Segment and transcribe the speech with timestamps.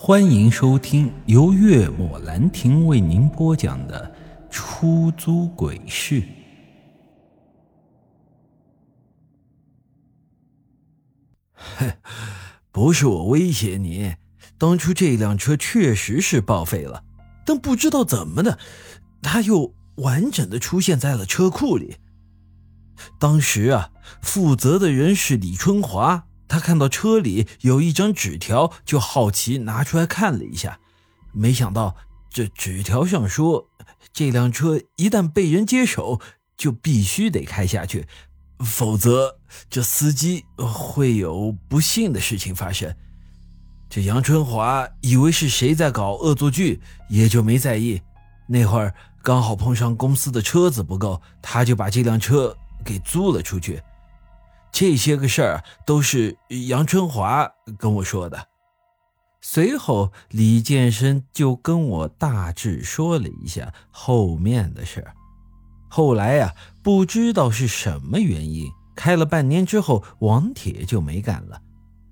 [0.00, 4.14] 欢迎收听由月末兰亭为您播讲的
[4.52, 6.22] 《出租鬼市》。
[12.70, 14.14] 不是我威胁你，
[14.56, 17.02] 当初这辆车确实是报废了，
[17.44, 18.56] 但不知道怎么的，
[19.20, 21.96] 它又完整的出现在了车库里。
[23.18, 23.90] 当时啊，
[24.22, 26.27] 负责的人是李春华。
[26.48, 30.80] 他看到车里有一张纸条，就好奇拿出来看了一下，
[31.32, 31.94] 没想到
[32.30, 33.68] 这纸条上说，
[34.12, 36.20] 这辆车一旦被人接手，
[36.56, 38.06] 就必须得开下去，
[38.64, 42.94] 否则这司机会有不幸的事情发生。
[43.90, 48.00] 这杨春华以为是谁在搞恶作剧，也就没在意。
[48.46, 53.82] 那会儿刚好碰上公司的车子不够，他就把这辆车给租了出去。
[54.72, 56.36] 这些个事儿都是
[56.70, 58.48] 杨春华跟我说的。
[59.40, 65.14] 随后，李建生就跟我大致说了一下后面的事儿。
[65.88, 71.62] 后来呀，不知道是什么原因，开了半年之后，王铁就没干了。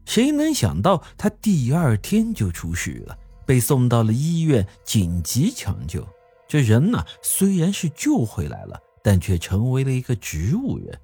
[0.07, 6.07] 谁能想到他第二天就出事了，被送到了医院紧急抢救。
[6.49, 10.99] 这人呢，虽然是救回来了，但却成为了一个植物人。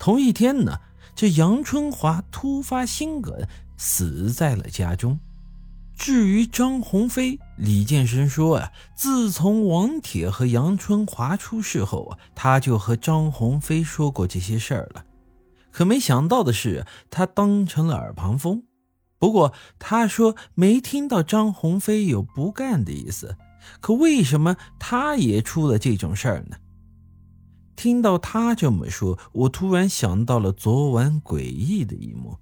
[0.00, 0.80] 同一天呢，
[1.14, 5.20] 这杨春华突发心梗死在了家中。
[5.94, 15.04] 至于张鸿飞，李建生说啊，自从王铁和杨春华出事后啊，他就和张鸿飞说过这些事儿了。
[15.70, 18.62] 可没想到的是，他当成了耳旁风。
[19.18, 23.36] 不过他说没听到张鸿飞有不干的意思。
[23.82, 26.56] 可为什么他也出了这种事儿呢？
[27.80, 32.36] 听到他这么说，我突然想到了昨晚诡异的一幕。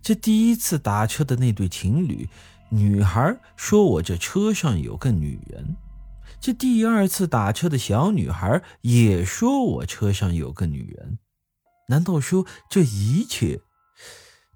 [0.00, 2.28] 这第一次打车的那对情侣，
[2.70, 5.74] 女孩说我这车上有个女人；
[6.38, 11.18] 这第二次打车的小女孩也说我车上有个女人。
[11.88, 13.60] 难道说这一切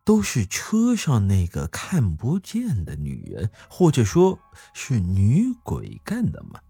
[0.05, 4.38] 都是车上那个看不见的女人，或者说
[4.72, 6.61] 是女鬼干的吗？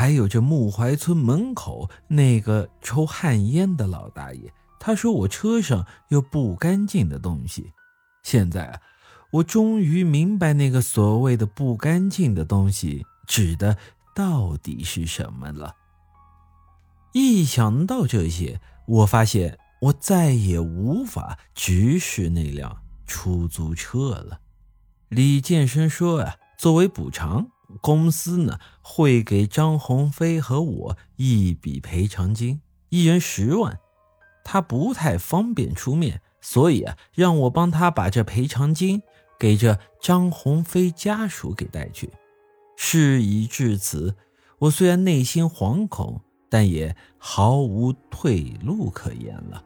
[0.00, 7.74] 还有这木槐村门口那个抽旱烟的老大爷，他说我车上有不干净的东西。
[8.22, 8.80] 现在啊，
[9.30, 13.76] 我终于明白那个所谓的不干净的东西指的
[14.14, 15.76] 到底是什么了。
[17.12, 22.74] 一想到这些，我发现我再也无法直视那辆
[23.06, 24.40] 出租车了。
[25.10, 27.48] 李建生说啊，作为补偿。
[27.80, 33.78] 公司呢会给张鸿飞和我一笔赔偿金，一人十万。
[34.44, 39.02] 他不太方便出面，所以啊，让我帮他把这赔偿金
[39.38, 42.10] 给这张鸿飞家属给带去。
[42.76, 44.16] 事已至此，
[44.58, 49.62] 我虽然内心惶恐，但也毫无退路可言了。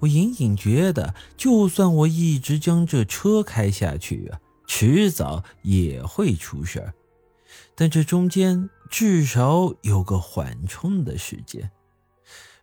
[0.00, 6.94] 我隐隐觉得，就算我一直将这车开下去啊，迟早也会出事儿。
[7.74, 11.70] 但这中间至少有个缓冲的时间。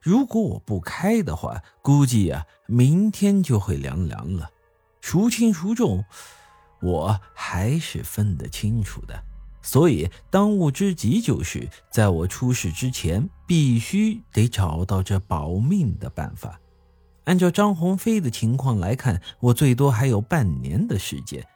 [0.02, 4.50] 如果我不开的话，估计呀，明天就会凉凉了。
[5.02, 6.04] 孰轻孰重，
[6.82, 9.24] 我还是分得清楚的。
[9.62, 16.60] 所以，当务之急就是在我出事之前，必须得找到这保命的办法。
[17.24, 21.48] 按照张鸿飞的情况来看，我最多还有半年的时间。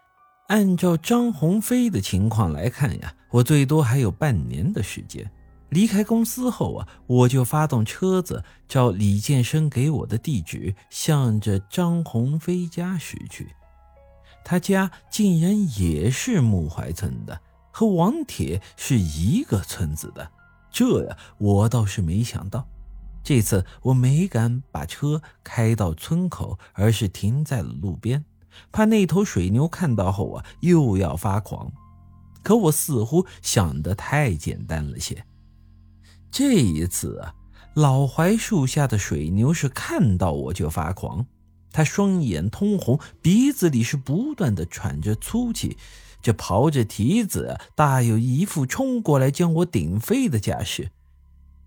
[0.48, 5.30] 按照张鸿飞的情况来看呀，我最多还有半年的时间。
[5.70, 13.50] 离开公司后啊，我就发动车子，照李建生给我的地址，向着张鸿飞家驶去。
[14.46, 17.42] 他家竟然也是木槐村的，
[17.72, 20.32] 和王铁是一个村子的。
[20.72, 22.66] 这呀，我倒是没想到。
[23.22, 28.24] 这次我没敢把车开到村口，而是停在了路边。
[28.72, 31.72] 怕那头水牛看到后啊，又要发狂。
[32.44, 35.26] 可我似乎想的太简单了些。
[36.32, 37.34] 这一次啊，
[37.74, 41.26] 老槐树下的水牛是看到我就发狂，
[41.72, 45.78] 它双眼通红，鼻子里是不断的喘着粗气，
[46.22, 50.92] 这刨着蹄子，大有一副冲过来将我顶飞的架势。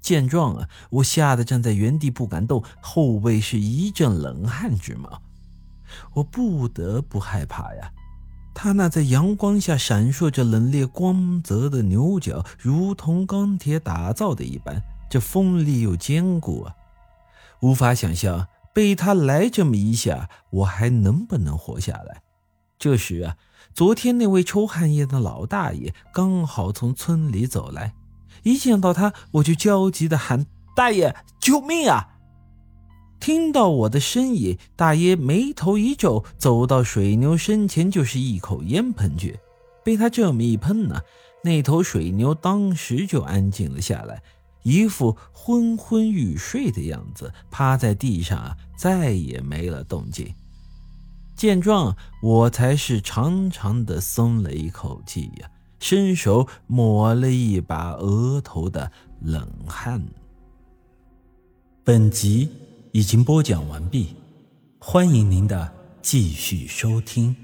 [0.01, 5.21] 见状啊，我吓得站在原地不敢动，后背是一阵冷汗直冒。
[6.15, 7.93] 我不得不害怕呀！
[8.53, 16.75] 他那在阳光下闪烁着冷冽光泽的牛角，如同钢铁打造的一般，这锋利又坚固啊！
[17.61, 22.23] 无法想象被他来这么一下，我还能不能活下来？
[22.79, 23.37] 这时啊，
[23.73, 27.95] 昨天那位抽旱烟的老大爷刚好从村里走来，
[28.43, 32.09] 一见到他，我就焦急的喊：“大爷，救命啊！”
[33.21, 39.39] 听到我的声音，大爷眉头一皱，走到水牛身前就是一口烟喷去。
[39.85, 41.01] 被他这么一喷呢，
[41.45, 44.23] 那头水牛当时就安静了下来，
[44.63, 50.35] 一副昏昏欲睡的样子，趴在地上，再也没了动静。
[51.37, 58.91] 见状，我才是长长的松了一口气呀，伸手抹了一把额头的
[59.23, 60.03] 冷汗。
[61.83, 62.51] 本集
[62.93, 64.17] 已经播讲完毕，
[64.81, 65.73] 欢迎您的
[66.03, 67.37] 继续收听。